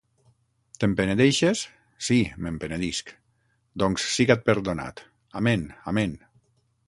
—Te'n 0.83 0.93
penedeixes? 0.99 1.61
—Sí, 1.73 2.17
me'n 2.45 2.57
penedisc. 2.63 3.13
—Doncs, 3.83 4.07
siga't 4.15 4.45
perdonat. 4.49 5.03
—Amén, 5.43 5.69
amén. 5.93 6.17